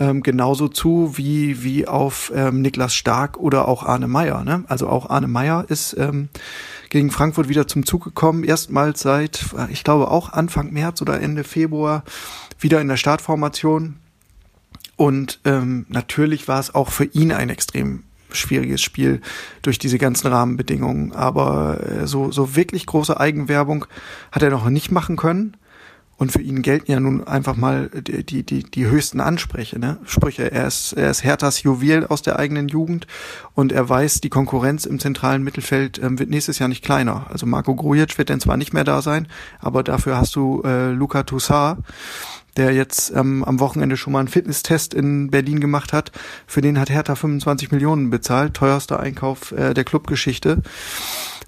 [0.00, 4.42] Ähm, genauso zu wie, wie auf ähm, Niklas Stark oder auch Arne Meyer.
[4.42, 4.64] Ne?
[4.66, 6.30] Also auch Arne Meyer ist ähm,
[6.90, 8.42] gegen Frankfurt wieder zum Zug gekommen.
[8.42, 12.02] Erstmals seit, ich glaube auch Anfang März oder Ende Februar
[12.58, 13.96] wieder in der Startformation.
[14.96, 18.02] Und ähm, natürlich war es auch für ihn ein extrem
[18.32, 19.20] schwieriges Spiel
[19.62, 21.12] durch diese ganzen Rahmenbedingungen.
[21.12, 23.86] Aber äh, so, so wirklich große Eigenwerbung
[24.32, 25.56] hat er noch nicht machen können.
[26.16, 29.98] Und für ihn gelten ja nun einfach mal die, die, die, die höchsten Ansprüche, ne?
[30.04, 30.50] Sprüche.
[30.50, 33.06] Er ist, er ist Herthas Juwel aus der eigenen Jugend
[33.54, 37.26] und er weiß, die Konkurrenz im zentralen Mittelfeld ähm, wird nächstes Jahr nicht kleiner.
[37.30, 39.26] Also Marco Grujic wird dann zwar nicht mehr da sein,
[39.58, 41.78] aber dafür hast du äh, Luca Toussaint,
[42.56, 46.12] der jetzt ähm, am Wochenende schon mal einen Fitnesstest in Berlin gemacht hat.
[46.46, 50.62] Für den hat Hertha 25 Millionen bezahlt, teuerster Einkauf äh, der Clubgeschichte.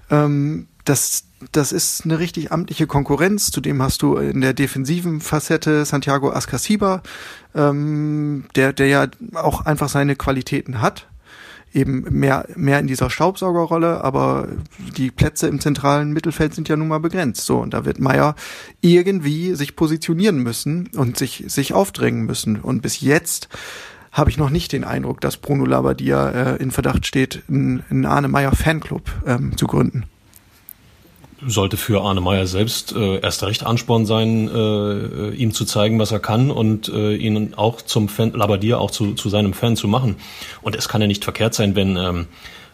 [0.09, 3.51] Ähm, das, das ist eine richtig amtliche Konkurrenz.
[3.51, 7.03] Zudem hast du in der defensiven Facette Santiago Ascasiba,
[7.53, 11.07] ähm, der, der ja auch einfach seine Qualitäten hat
[11.73, 14.47] eben mehr, mehr in dieser Staubsaugerrolle, aber
[14.95, 17.45] die Plätze im zentralen Mittelfeld sind ja nun mal begrenzt.
[17.45, 18.35] So, und da wird Meier
[18.81, 22.59] irgendwie sich positionieren müssen und sich, sich aufdrängen müssen.
[22.59, 23.49] Und bis jetzt
[24.11, 28.27] habe ich noch nicht den Eindruck, dass Bruno Labbadia äh, in Verdacht steht, einen Arne
[28.29, 30.05] Meyer Fanclub ähm, zu gründen
[31.45, 36.11] sollte für Arne Meyer selbst äh, erst recht Ansporn sein, äh, ihm zu zeigen, was
[36.11, 39.87] er kann und äh, ihn auch zum Fan, Labadier auch zu, zu seinem Fan zu
[39.87, 40.15] machen.
[40.61, 42.27] Und es kann ja nicht verkehrt sein, wenn ähm,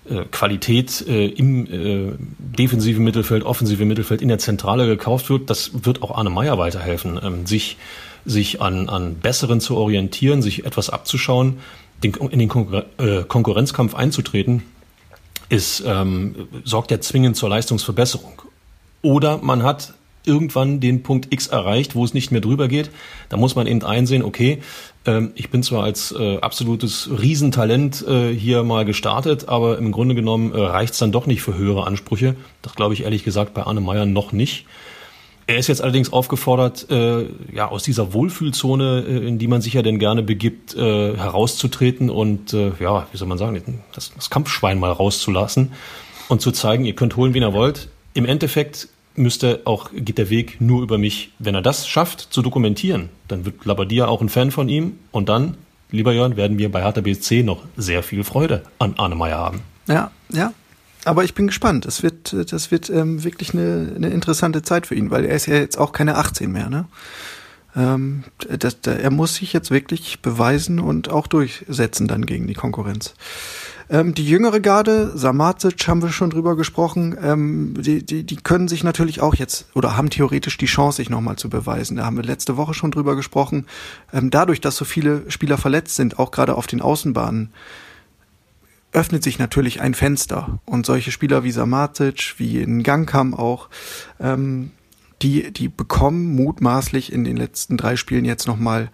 [0.10, 5.50] äh, Qualität äh, im äh, defensiven Mittelfeld, offensiven Mittelfeld in der Zentrale gekauft wird.
[5.50, 7.78] Das wird auch Arne Meyer weiterhelfen, ähm, sich
[8.26, 11.60] sich an, an Besseren zu orientieren, sich etwas abzuschauen,
[12.04, 14.64] den, in den Konkur äh, Konkurrenzkampf einzutreten,
[15.50, 18.42] ist, ähm, sorgt ja zwingend zur Leistungsverbesserung.
[19.04, 19.94] Oder man hat
[20.26, 22.90] irgendwann den Punkt X erreicht, wo es nicht mehr drüber geht.
[23.30, 24.60] Da muss man eben einsehen, okay,
[25.06, 30.16] ähm, ich bin zwar als äh, absolutes Riesentalent äh, hier mal gestartet, aber im Grunde
[30.16, 32.36] genommen äh, reicht es dann doch nicht für höhere Ansprüche.
[32.62, 34.66] Das glaube ich ehrlich gesagt bei Arne Meyer noch nicht.
[35.46, 39.74] Er ist jetzt allerdings aufgefordert, äh, ja aus dieser Wohlfühlzone, äh, in die man sich
[39.74, 44.30] ja denn gerne begibt, äh, herauszutreten und äh, ja, wie soll man sagen, das, das
[44.30, 45.74] Kampfschwein mal rauszulassen
[46.30, 47.90] und zu zeigen, ihr könnt holen, wen ihr wollt.
[48.14, 51.32] Im Endeffekt müsste auch, geht der Weg nur über mich.
[51.40, 55.30] Wenn er das schafft, zu dokumentieren, dann wird Labadia auch ein Fan von ihm und
[55.30, 55.58] dann,
[55.92, 59.62] lieber Jörn, werden wir bei Hertha BSC noch sehr viel Freude an Arne Meyer haben.
[59.88, 60.54] Ja, ja.
[61.06, 61.86] Aber ich bin gespannt.
[61.86, 65.48] Das wird, das wird ähm, wirklich eine, eine interessante Zeit für ihn, weil er ist
[65.48, 66.86] ja jetzt auch keine 18 mehr, ne?
[67.76, 73.16] Ähm, das, er muss sich jetzt wirklich beweisen und auch durchsetzen dann gegen die Konkurrenz.
[73.90, 78.68] Ähm, die jüngere Garde, Samacic haben wir schon drüber gesprochen, ähm, die, die, die können
[78.68, 81.98] sich natürlich auch jetzt oder haben theoretisch die Chance, sich nochmal zu beweisen.
[81.98, 83.66] Da haben wir letzte Woche schon drüber gesprochen.
[84.12, 87.52] Ähm, dadurch, dass so viele Spieler verletzt sind, auch gerade auf den Außenbahnen,
[88.94, 90.60] öffnet sich natürlich ein Fenster.
[90.66, 93.70] Und solche Spieler wie Samacic, wie in Gangkam auch,
[94.20, 94.72] ähm,
[95.22, 98.92] die, die bekommen mutmaßlich in den letzten drei Spielen jetzt nochmal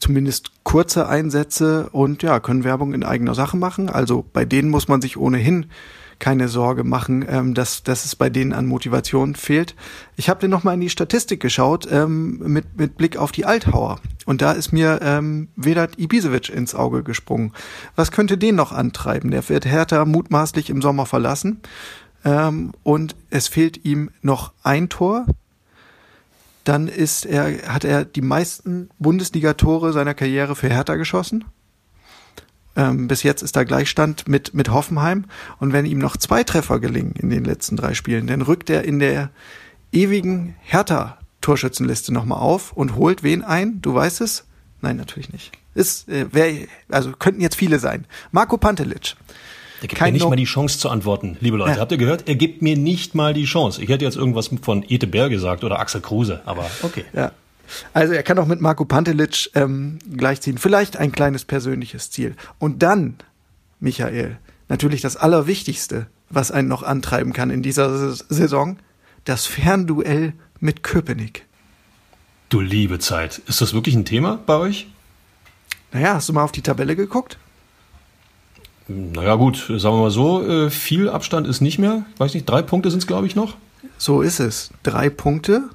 [0.00, 3.88] zumindest kurze Einsätze und ja, können Werbung in eigener Sache machen.
[3.88, 5.66] Also bei denen muss man sich ohnehin
[6.20, 9.74] keine Sorge machen, ähm, dass, dass es bei denen an Motivation fehlt.
[10.16, 14.00] Ich habe dir nochmal in die Statistik geschaut ähm, mit, mit Blick auf die Althauer.
[14.26, 17.52] Und da ist mir ähm, Vedat Ibisevic ins Auge gesprungen.
[17.96, 19.30] Was könnte den noch antreiben?
[19.30, 21.62] Der wird Hertha mutmaßlich im Sommer verlassen.
[22.24, 25.26] Ähm, und es fehlt ihm noch ein Tor
[26.70, 31.44] dann ist er, hat er die meisten Bundesliga-Tore seiner Karriere für Hertha geschossen.
[32.76, 35.24] Ähm, bis jetzt ist da Gleichstand mit, mit Hoffenheim.
[35.58, 38.84] Und wenn ihm noch zwei Treffer gelingen in den letzten drei Spielen, dann rückt er
[38.84, 39.30] in der
[39.90, 43.82] ewigen Hertha-Torschützenliste nochmal auf und holt wen ein?
[43.82, 44.44] Du weißt es?
[44.80, 45.50] Nein, natürlich nicht.
[45.74, 48.06] Ist, äh, wer, also könnten jetzt viele sein.
[48.30, 49.16] Marco Pantelic.
[49.82, 51.72] Er gibt mir nicht mal die Chance zu antworten, liebe Leute.
[51.72, 51.78] Ja.
[51.78, 52.28] Habt ihr gehört?
[52.28, 53.82] Er gibt mir nicht mal die Chance.
[53.82, 57.04] Ich hätte jetzt irgendwas von Ete Bär gesagt oder Axel Kruse, aber okay.
[57.12, 57.32] Ja.
[57.92, 60.58] Also er kann auch mit Marco Pantelic ähm, gleichziehen.
[60.58, 62.34] Vielleicht ein kleines persönliches Ziel.
[62.58, 63.16] Und dann,
[63.78, 64.38] Michael,
[64.68, 68.78] natürlich das Allerwichtigste, was einen noch antreiben kann in dieser Saison,
[69.24, 71.46] das Fernduell mit Köpenick.
[72.48, 73.40] Du liebe Zeit.
[73.46, 74.88] Ist das wirklich ein Thema bei euch?
[75.92, 77.38] Naja, hast du mal auf die Tabelle geguckt?
[78.90, 82.04] Naja gut, sagen wir mal so, äh, viel Abstand ist nicht mehr.
[82.12, 83.56] Ich weiß nicht, drei Punkte sind es, glaube ich, noch.
[83.98, 84.70] So ist es.
[84.82, 85.68] Drei Punkte.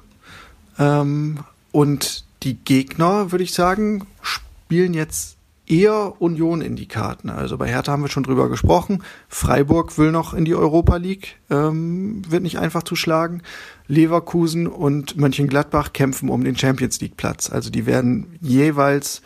[0.78, 1.38] Ähm,
[1.72, 7.30] und die Gegner, würde ich sagen, spielen jetzt eher Union in die Karten.
[7.30, 9.02] Also bei Hertha haben wir schon drüber gesprochen.
[9.28, 13.42] Freiburg will noch in die Europa League, ähm, wird nicht einfach zu schlagen.
[13.88, 17.48] Leverkusen und Mönchengladbach kämpfen um den Champions League Platz.
[17.50, 19.22] Also die werden jeweils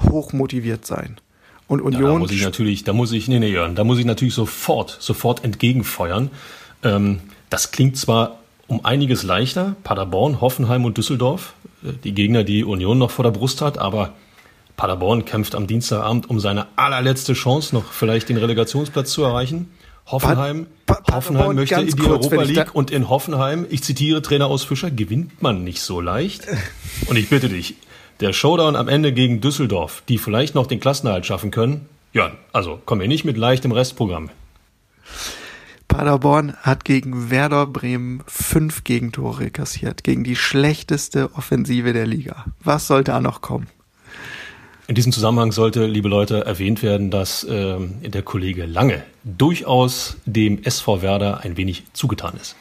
[0.00, 1.16] hoch motiviert sein.
[1.70, 2.02] Und Union.
[2.02, 4.34] Ja, da muss ich natürlich, da muss ich, nee, nee, Jörn, da muss ich natürlich
[4.34, 6.32] sofort, sofort entgegenfeuern.
[6.82, 11.54] Ähm, das klingt zwar um einiges leichter, Paderborn, Hoffenheim und Düsseldorf,
[11.84, 14.14] äh, die Gegner, die Union noch vor der Brust hat, aber
[14.76, 19.70] Paderborn kämpft am Dienstagabend um seine allerletzte Chance, noch vielleicht den Relegationsplatz zu erreichen.
[20.08, 24.22] Hoffenheim, pa pa Hoffenheim möchte in die kurz, Europa League und in Hoffenheim, ich zitiere
[24.22, 26.48] Trainer aus Fischer, gewinnt man nicht so leicht.
[27.06, 27.76] Und ich bitte dich,
[28.20, 32.80] der Showdown am Ende gegen Düsseldorf, die vielleicht noch den Klassenerhalt schaffen können, ja, also
[32.84, 34.30] kommen wir nicht mit leichtem Restprogramm.
[35.86, 42.46] Paderborn hat gegen Werder Bremen fünf Gegentore kassiert, gegen die schlechteste Offensive der Liga.
[42.62, 43.68] Was soll da noch kommen?
[44.86, 50.64] In diesem Zusammenhang sollte, liebe Leute, erwähnt werden, dass äh, der Kollege Lange durchaus dem
[50.64, 52.56] SV Werder ein wenig zugetan ist.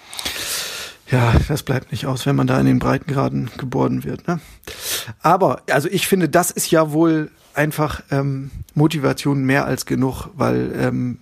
[1.12, 4.28] Ja, das bleibt nicht aus, wenn man da in den Breitengraden geboren wird.
[4.28, 4.40] Ne?
[5.22, 10.72] Aber, also ich finde, das ist ja wohl einfach ähm, Motivation mehr als genug, weil
[10.76, 11.18] ähm,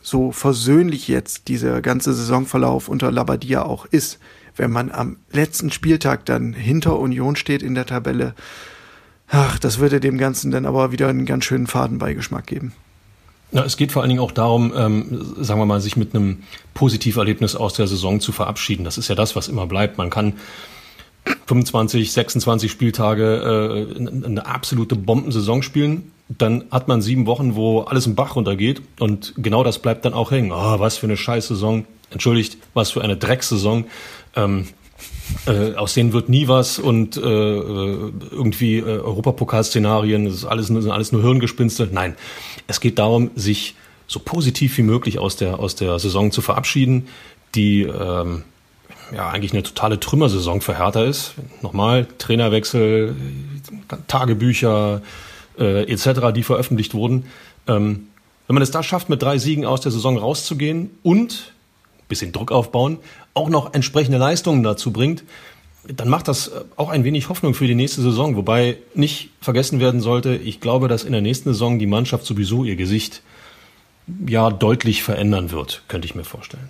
[0.00, 4.18] so versöhnlich jetzt dieser ganze Saisonverlauf unter Labadia auch ist,
[4.56, 8.34] wenn man am letzten Spieltag dann hinter Union steht in der Tabelle,
[9.34, 12.74] Ach, das würde dem Ganzen dann aber wieder einen ganz schönen Fadenbeigeschmack geben.
[13.52, 16.42] Na, es geht vor allen Dingen auch darum, ähm, sagen wir mal, sich mit einem
[16.72, 18.82] Positiverlebnis aus der Saison zu verabschieden.
[18.82, 19.98] Das ist ja das, was immer bleibt.
[19.98, 20.34] Man kann
[21.46, 26.12] 25, 26 Spieltage äh, eine absolute Bombensaison spielen.
[26.28, 30.14] Dann hat man sieben Wochen, wo alles im Bach runtergeht und genau das bleibt dann
[30.14, 30.50] auch hängen.
[30.50, 31.84] Oh, was für eine Scheißsaison.
[32.10, 33.84] Entschuldigt, was für eine Drecksaison.
[34.34, 34.68] Ähm,
[35.46, 40.90] äh, aus denen wird nie was und äh, irgendwie äh, Europapokalszenarien, das ist alles, sind
[40.90, 41.88] alles nur Hirngespinste.
[41.90, 42.16] Nein,
[42.66, 43.74] es geht darum, sich
[44.06, 47.08] so positiv wie möglich aus der, aus der Saison zu verabschieden,
[47.54, 48.42] die ähm,
[49.14, 51.34] ja eigentlich eine totale Trümmersaison für Hertha ist.
[51.62, 53.14] Nochmal, Trainerwechsel,
[54.08, 55.02] Tagebücher
[55.58, 57.26] äh, etc., die veröffentlicht wurden.
[57.66, 58.08] Ähm,
[58.46, 61.51] wenn man es da schafft, mit drei Siegen aus der Saison rauszugehen und
[62.12, 62.98] bisschen Druck aufbauen,
[63.34, 65.24] auch noch entsprechende Leistungen dazu bringt,
[65.84, 68.36] dann macht das auch ein wenig Hoffnung für die nächste Saison.
[68.36, 72.64] Wobei nicht vergessen werden sollte, ich glaube, dass in der nächsten Saison die Mannschaft sowieso
[72.64, 73.22] ihr Gesicht
[74.26, 76.68] ja deutlich verändern wird, könnte ich mir vorstellen.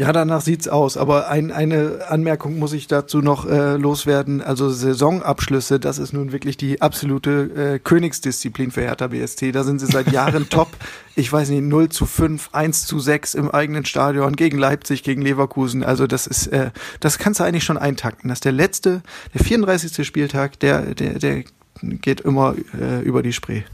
[0.00, 0.96] Ja, danach sieht's aus.
[0.96, 4.40] Aber ein, eine Anmerkung muss ich dazu noch äh, loswerden.
[4.40, 9.52] Also Saisonabschlüsse, das ist nun wirklich die absolute äh, Königsdisziplin für Hertha BSC.
[9.52, 10.68] Da sind sie seit Jahren top.
[11.16, 15.20] Ich weiß nicht, 0 zu 5, 1 zu 6 im eigenen Stadion gegen Leipzig, gegen
[15.20, 15.84] Leverkusen.
[15.84, 18.30] Also das ist, äh, das kannst du eigentlich schon eintakten.
[18.30, 19.02] Das ist der letzte,
[19.34, 20.06] der 34.
[20.06, 21.44] Spieltag, der, der, der
[21.82, 23.64] geht immer äh, über die Spree.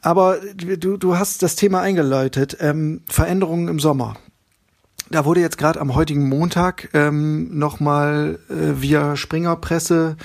[0.00, 2.56] Aber du, du hast das Thema eingeläutet.
[2.60, 4.16] Ähm, Veränderungen im Sommer
[5.10, 10.16] da wurde jetzt gerade am heutigen Montag ähm, nochmal äh, via Springerpresse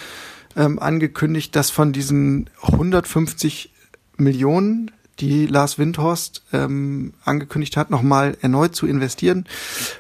[0.56, 3.72] ähm, angekündigt, dass von diesen 150
[4.18, 9.46] Millionen, die Lars Windhorst ähm, angekündigt hat, nochmal erneut zu investieren,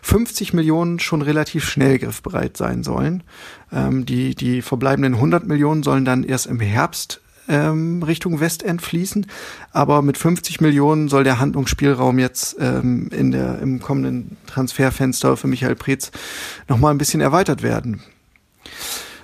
[0.01, 3.23] 50 Millionen schon relativ schnell griffbereit sein sollen.
[3.71, 9.27] Ähm, die, die verbleibenden 100 Millionen sollen dann erst im Herbst ähm, Richtung Westend fließen.
[9.71, 15.47] Aber mit 50 Millionen soll der Handlungsspielraum jetzt ähm, in der, im kommenden Transferfenster für
[15.47, 16.11] Michael Preetz
[16.67, 18.01] nochmal ein bisschen erweitert werden.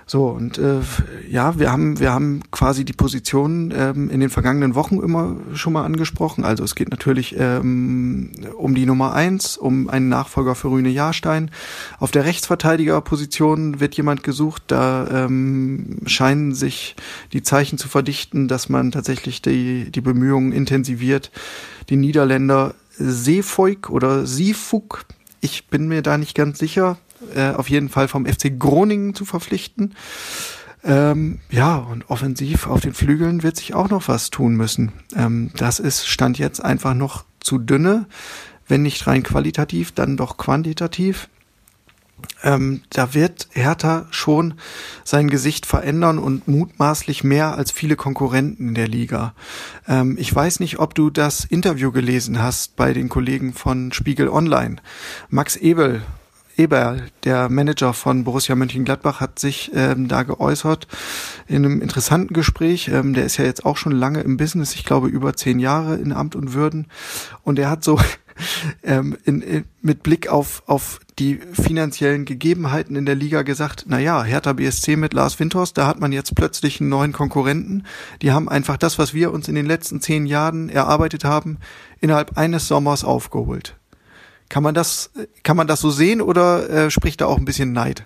[0.08, 0.82] So, und äh,
[1.28, 5.74] ja, wir haben, wir haben quasi die Position ähm, in den vergangenen Wochen immer schon
[5.74, 6.46] mal angesprochen.
[6.46, 11.50] Also es geht natürlich ähm, um die Nummer eins, um einen Nachfolger für Rüne Jahrstein.
[12.00, 14.62] Auf der Rechtsverteidigerposition wird jemand gesucht.
[14.68, 16.96] Da ähm, scheinen sich
[17.34, 21.32] die Zeichen zu verdichten, dass man tatsächlich die, die Bemühungen intensiviert.
[21.89, 25.06] Die Niederländer Seefoik oder Siefuk,
[25.41, 26.98] ich bin mir da nicht ganz sicher,
[27.35, 29.95] äh, auf jeden Fall vom FC Groningen zu verpflichten.
[30.83, 34.91] Ähm, ja, und offensiv auf den Flügeln wird sich auch noch was tun müssen.
[35.15, 38.05] Ähm, das ist Stand jetzt einfach noch zu dünne,
[38.67, 41.27] wenn nicht rein qualitativ, dann doch quantitativ.
[42.43, 44.55] Ähm, da wird Hertha schon
[45.03, 49.33] sein Gesicht verändern und mutmaßlich mehr als viele Konkurrenten in der Liga.
[49.88, 54.29] Ähm, ich weiß nicht, ob du das Interview gelesen hast bei den Kollegen von Spiegel
[54.29, 54.77] Online.
[55.29, 56.03] Max Ebel
[56.58, 60.88] Eber, der Manager von Borussia Mönchengladbach, hat sich ähm, da geäußert
[61.48, 62.88] in einem interessanten Gespräch.
[62.88, 65.96] Ähm, der ist ja jetzt auch schon lange im Business, ich glaube über zehn Jahre
[65.96, 66.88] in Amt und Würden.
[67.44, 68.00] Und er hat so
[68.84, 74.00] ähm, in, in, mit Blick auf, auf die finanziellen Gegebenheiten in der Liga gesagt, na
[74.00, 77.86] ja, Hertha BSC mit Lars Windhorst, da hat man jetzt plötzlich einen neuen Konkurrenten.
[78.22, 81.58] Die haben einfach das, was wir uns in den letzten zehn Jahren erarbeitet haben,
[82.00, 83.78] innerhalb eines Sommers aufgeholt.
[84.49, 85.12] Kann man das,
[85.43, 88.05] kann man das so sehen oder äh, spricht da auch ein bisschen Neid?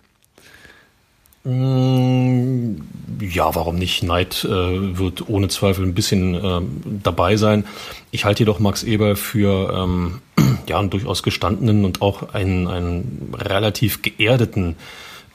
[1.43, 2.75] Mm,
[3.21, 4.04] ja, warum nicht?
[4.04, 6.62] Neid äh, wird ohne Zweifel ein bisschen äh,
[7.04, 7.65] dabei sein.
[8.12, 10.21] Ich halte jedoch Max Eber für ähm,
[10.67, 14.75] ja, einen durchaus gestandenen und auch einen, einen relativ geerdeten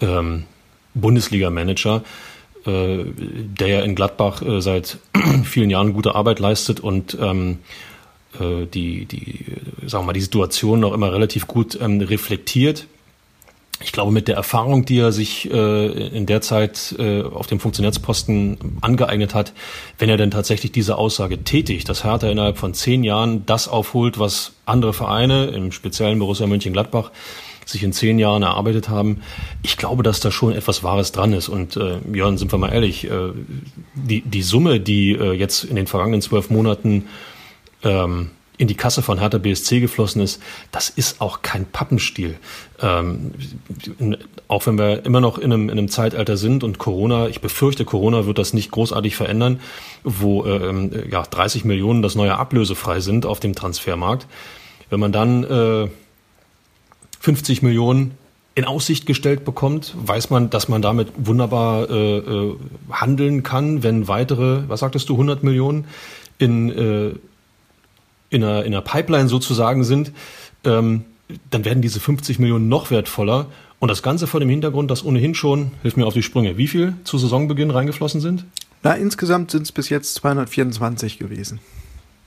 [0.01, 0.45] ähm,
[0.95, 2.03] Bundesliga-Manager,
[2.67, 4.99] äh, der ja in Gladbach äh, seit
[5.45, 7.59] vielen Jahren gute Arbeit leistet und ähm,
[8.41, 9.45] äh, die, die,
[9.87, 12.87] sagen wir mal, die Situation auch immer relativ gut ähm, reflektiert.
[13.83, 17.59] Ich glaube, mit der Erfahrung, die er sich äh, in der Zeit äh, auf dem
[17.59, 19.53] Funktionärsposten angeeignet hat,
[19.99, 24.19] wenn er denn tatsächlich diese Aussage tätigt, dass Hertha innerhalb von zehn Jahren das aufholt,
[24.19, 27.11] was andere Vereine, im speziellen Borussia Mönchengladbach,
[27.67, 29.23] sich in zehn Jahren erarbeitet haben.
[29.63, 31.49] Ich glaube, dass da schon etwas Wahres dran ist.
[31.49, 33.33] Und äh, Jörn, sind wir mal ehrlich, äh,
[33.95, 37.07] die, die Summe, die äh, jetzt in den vergangenen zwölf Monaten
[37.85, 42.37] ähm, in die Kasse von Hertha BSC geflossen ist, das ist auch kein Pappenstiel.
[42.81, 43.33] Ähm,
[44.47, 47.85] auch wenn wir immer noch in einem, in einem Zeitalter sind und Corona, ich befürchte,
[47.85, 49.61] Corona wird das nicht großartig verändern,
[50.05, 54.27] wo ähm, ja, 30 Millionen das neue ablösefrei sind auf dem Transfermarkt.
[54.89, 55.89] Wenn man dann äh,
[57.21, 58.13] 50 Millionen
[58.55, 62.57] in Aussicht gestellt bekommt, weiß man, dass man damit wunderbar äh, äh,
[62.91, 65.87] handeln kann, wenn weitere, was sagtest du, 100 Millionen
[66.39, 67.15] in äh,
[68.35, 70.13] in einer, in einer Pipeline sozusagen sind,
[70.65, 71.05] ähm,
[71.51, 73.47] dann werden diese 50 Millionen noch wertvoller.
[73.79, 76.69] Und das Ganze vor dem Hintergrund, dass ohnehin schon, hilf mir auf die Sprünge, wie
[76.69, 78.45] viel zu Saisonbeginn reingeflossen sind?
[78.83, 81.61] Na, insgesamt sind es bis jetzt 224 gewesen.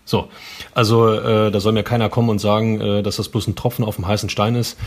[0.05, 0.29] So,
[0.73, 3.83] also äh, da soll mir keiner kommen und sagen, äh, dass das bloß ein Tropfen
[3.83, 4.77] auf dem heißen Stein ist.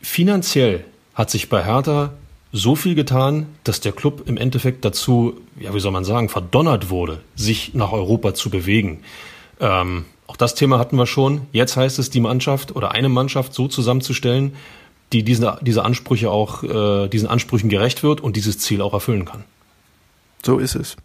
[0.00, 2.12] Finanziell hat sich bei Hertha
[2.52, 6.90] so viel getan, dass der Club im Endeffekt dazu, ja, wie soll man sagen, verdonnert
[6.90, 9.00] wurde, sich nach Europa zu bewegen.
[9.60, 11.42] Ähm, auch das Thema hatten wir schon.
[11.52, 14.54] Jetzt heißt es, die Mannschaft oder eine Mannschaft so zusammenzustellen,
[15.12, 19.24] die diese, diese Ansprüche auch, äh, diesen Ansprüchen gerecht wird und dieses Ziel auch erfüllen
[19.24, 19.44] kann.
[20.44, 20.96] So ist es.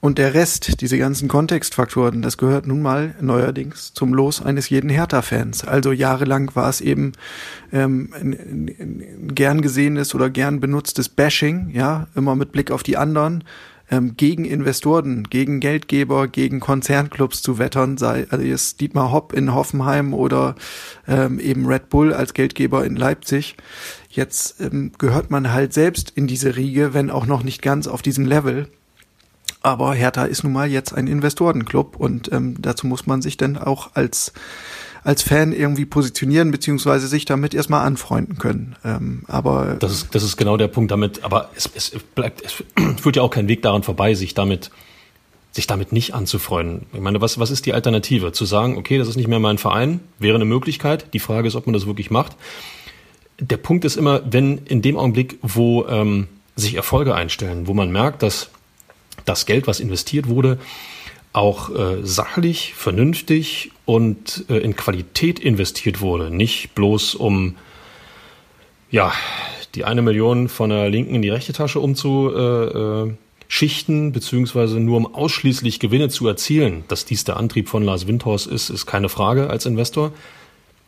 [0.00, 4.90] Und der Rest, diese ganzen Kontextfaktoren, das gehört nun mal neuerdings zum Los eines jeden
[4.90, 5.64] Hertha-Fans.
[5.64, 7.12] Also jahrelang war es eben
[7.72, 8.32] ähm, ein,
[8.78, 13.42] ein gern gesehenes oder gern benutztes Bashing, ja, immer mit Blick auf die anderen
[13.90, 19.54] ähm, gegen Investoren, gegen Geldgeber, gegen Konzernclubs zu wettern, sei also jetzt Dietmar Hopp in
[19.54, 20.54] Hoffenheim oder
[21.06, 23.56] ähm, eben Red Bull als Geldgeber in Leipzig.
[24.10, 28.02] Jetzt ähm, gehört man halt selbst in diese Riege, wenn auch noch nicht ganz auf
[28.02, 28.68] diesem Level.
[29.68, 33.58] Aber Hertha ist nun mal jetzt ein Investorenclub und ähm, dazu muss man sich dann
[33.58, 34.32] auch als
[35.04, 38.76] als Fan irgendwie positionieren, beziehungsweise sich damit erstmal anfreunden können.
[38.84, 42.64] Ähm, aber das ist, das ist genau der Punkt damit, aber es, es bleibt, es
[43.00, 44.70] führt ja auch kein Weg daran vorbei, sich damit
[45.50, 46.86] sich damit nicht anzufreunden.
[46.92, 48.32] Ich meine, was, was ist die Alternative?
[48.32, 51.14] Zu sagen, okay, das ist nicht mehr mein Verein, wäre eine Möglichkeit.
[51.14, 52.36] Die Frage ist, ob man das wirklich macht.
[53.40, 57.90] Der Punkt ist immer, wenn in dem Augenblick, wo ähm, sich Erfolge einstellen, wo man
[57.90, 58.50] merkt, dass
[59.24, 60.58] das Geld, was investiert wurde,
[61.32, 66.30] auch äh, sachlich, vernünftig und äh, in Qualität investiert wurde.
[66.30, 67.56] Nicht bloß um
[68.90, 69.12] ja,
[69.74, 75.14] die eine Million von der linken in die rechte Tasche umzuschichten, äh, beziehungsweise nur um
[75.14, 76.84] ausschließlich Gewinne zu erzielen.
[76.88, 80.12] Dass dies der Antrieb von Lars Windhorst ist, ist keine Frage als Investor.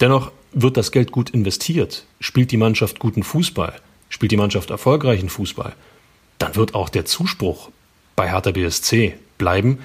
[0.01, 2.07] Dennoch wird das Geld gut investiert.
[2.19, 3.75] Spielt die Mannschaft guten Fußball,
[4.09, 5.75] spielt die Mannschaft erfolgreichen Fußball,
[6.39, 7.71] dann wird auch der Zuspruch
[8.21, 9.79] bei Hertha BSC bleiben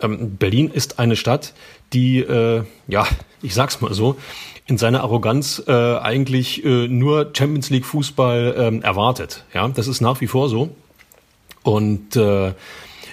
[0.00, 1.52] ähm, Berlin ist eine Stadt,
[1.92, 3.06] die, äh, ja,
[3.42, 4.16] ich sag's mal so,
[4.64, 9.44] in seiner Arroganz äh, eigentlich äh, nur Champions League Fußball ähm, erwartet.
[9.52, 10.74] Ja, das ist nach wie vor so.
[11.64, 12.54] Und äh,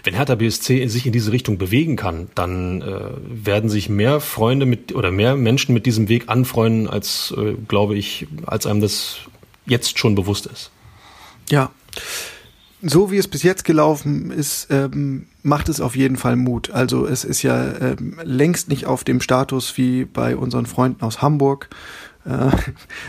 [0.06, 4.66] wenn Hertha BSC sich in diese Richtung bewegen kann, dann äh, werden sich mehr Freunde
[4.66, 9.18] mit oder mehr Menschen mit diesem Weg anfreunden, als äh, glaube ich, als einem das
[9.66, 10.72] jetzt schon bewusst ist.
[11.50, 11.70] Ja
[12.82, 16.72] so wie es bis jetzt gelaufen ist, ähm, macht es auf jeden Fall Mut.
[16.72, 21.22] Also es ist ja ähm, längst nicht auf dem Status wie bei unseren Freunden aus
[21.22, 21.70] Hamburg,
[22.26, 22.52] äh,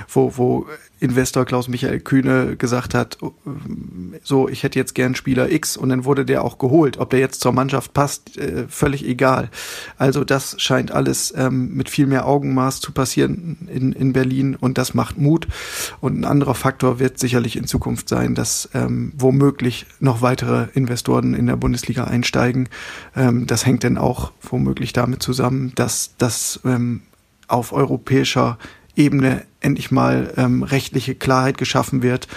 [0.09, 0.67] wo, wo
[1.01, 3.17] Investor Klaus-Michael Kühne gesagt hat,
[4.23, 6.99] so, ich hätte jetzt gern Spieler X und dann wurde der auch geholt.
[6.99, 9.51] Ob der jetzt zur Mannschaft passt, äh, völlig egal.
[9.97, 14.77] Also das scheint alles ähm, mit viel mehr Augenmaß zu passieren in, in Berlin und
[14.77, 15.49] das macht Mut.
[16.01, 21.33] Und ein anderer Faktor wird sicherlich in Zukunft sein, dass ähm, womöglich noch weitere Investoren
[21.33, 22.69] in der Bundesliga einsteigen.
[23.17, 27.03] Ähm, das hängt dann auch womöglich damit zusammen, dass das ähm,
[27.49, 28.59] auf europäischer
[28.97, 32.29] Ebene endlich mal ähm, rechtliche Klarheit geschaffen wird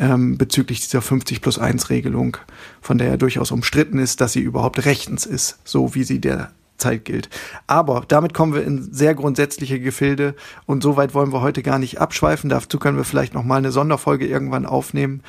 [0.00, 2.38] ähm, bezüglich dieser 50 plus 1 Regelung,
[2.80, 7.04] von der ja durchaus umstritten ist, dass sie überhaupt rechtens ist, so wie sie derzeit
[7.04, 7.28] gilt.
[7.66, 10.34] Aber damit kommen wir in sehr grundsätzliche Gefilde
[10.64, 12.48] und so weit wollen wir heute gar nicht abschweifen.
[12.48, 15.22] Dazu können wir vielleicht noch mal eine Sonderfolge irgendwann aufnehmen.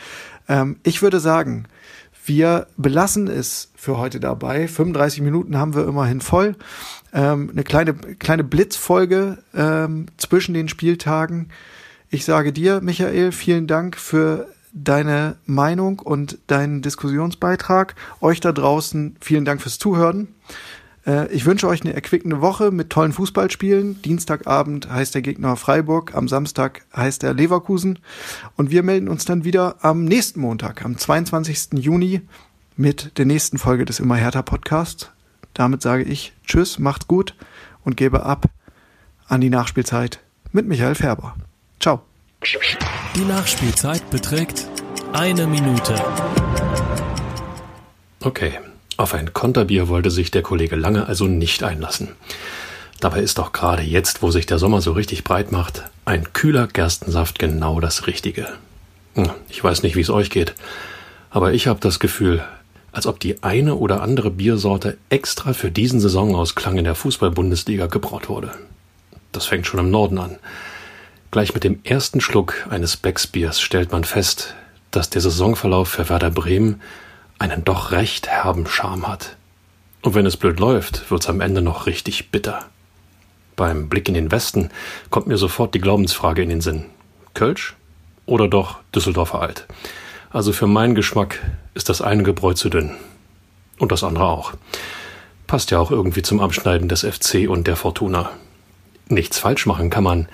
[0.47, 1.65] Ähm, ich würde sagen,
[2.25, 4.67] wir belassen es für heute dabei.
[4.67, 6.55] 35 Minuten haben wir immerhin voll.
[7.13, 11.49] Ähm, eine kleine, kleine Blitzfolge ähm, zwischen den Spieltagen.
[12.09, 17.95] Ich sage dir, Michael, vielen Dank für deine Meinung und deinen Diskussionsbeitrag.
[18.21, 20.29] Euch da draußen vielen Dank fürs Zuhören.
[21.05, 24.01] Äh, ich wünsche euch eine erquickende Woche mit tollen Fußballspielen.
[24.01, 27.99] Dienstagabend heißt der Gegner Freiburg, am Samstag heißt er Leverkusen.
[28.55, 31.73] Und wir melden uns dann wieder am nächsten Montag, am 22.
[31.73, 32.21] Juni,
[32.77, 35.11] mit der nächsten Folge des Immer härter Podcasts.
[35.53, 37.35] Damit sage ich Tschüss, macht's gut
[37.83, 38.45] und gebe ab
[39.27, 40.19] an die Nachspielzeit
[40.51, 41.35] mit Michael Färber.
[41.79, 42.01] Ciao.
[43.15, 44.67] Die Nachspielzeit beträgt
[45.13, 45.95] eine Minute.
[48.23, 48.53] Okay,
[49.01, 52.09] auf ein Konterbier wollte sich der Kollege Lange also nicht einlassen.
[52.99, 56.67] Dabei ist doch gerade jetzt, wo sich der Sommer so richtig breit macht, ein kühler
[56.67, 58.47] Gerstensaft genau das Richtige.
[59.15, 60.53] Hm, ich weiß nicht, wie es euch geht,
[61.31, 62.43] aber ich habe das Gefühl,
[62.91, 68.29] als ob die eine oder andere Biersorte extra für diesen Saisonausklang in der Fußball-Bundesliga gebraut
[68.29, 68.51] wurde.
[69.31, 70.37] Das fängt schon im Norden an.
[71.31, 74.53] Gleich mit dem ersten Schluck eines Becksbiers stellt man fest,
[74.91, 76.81] dass der Saisonverlauf für Werder Bremen
[77.41, 79.35] einen doch recht herben Charme hat.
[80.03, 82.65] Und wenn es blöd läuft, wird's am Ende noch richtig bitter.
[83.55, 84.69] Beim Blick in den Westen
[85.09, 86.85] kommt mir sofort die Glaubensfrage in den Sinn.
[87.33, 87.75] Kölsch
[88.27, 89.65] oder doch Düsseldorfer Alt?
[90.29, 91.39] Also für meinen Geschmack
[91.73, 92.91] ist das eine Gebräu zu dünn.
[93.79, 94.53] Und das andere auch.
[95.47, 98.29] Passt ja auch irgendwie zum Abschneiden des FC und der Fortuna.
[99.09, 100.29] Nichts falsch machen kann man,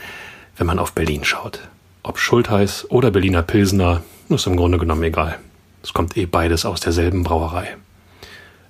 [0.58, 1.62] wenn man auf Berlin schaut.
[2.04, 5.40] Ob Schultheiß oder Berliner Pilsener, ist im Grunde genommen egal.
[5.84, 7.78] Es kommt eh beides aus derselben Brauerei.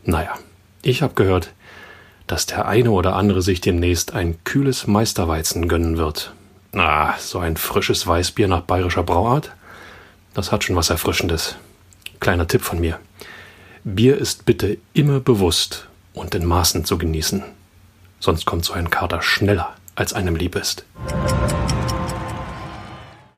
[0.03, 0.33] Naja,
[0.81, 1.53] ich habe gehört,
[2.27, 6.33] dass der eine oder andere sich demnächst ein kühles Meisterweizen gönnen wird.
[6.73, 9.51] Ah, so ein frisches Weißbier nach bayerischer Brauart?
[10.33, 11.55] Das hat schon was Erfrischendes.
[12.19, 12.99] Kleiner Tipp von mir.
[13.83, 17.43] Bier ist bitte immer bewusst und in Maßen zu genießen.
[18.19, 20.85] Sonst kommt so ein Kater schneller, als einem lieb ist.